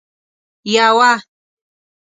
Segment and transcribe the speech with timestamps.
[0.73, 1.11] یوه